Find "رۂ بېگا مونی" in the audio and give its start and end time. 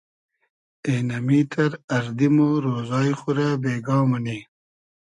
3.37-4.39